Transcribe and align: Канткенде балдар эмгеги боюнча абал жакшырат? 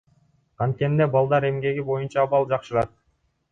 Канткенде 0.61 1.07
балдар 1.17 1.47
эмгеги 1.51 1.85
боюнча 1.91 2.25
абал 2.25 2.51
жакшырат? 2.57 2.99